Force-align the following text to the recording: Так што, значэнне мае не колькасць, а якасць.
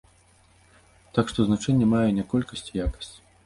Так 1.19 1.25
што, 1.33 1.39
значэнне 1.49 1.93
мае 1.95 2.09
не 2.19 2.27
колькасць, 2.35 2.69
а 2.75 2.79
якасць. 2.87 3.17